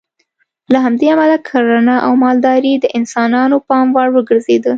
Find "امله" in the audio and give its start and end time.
1.13-1.37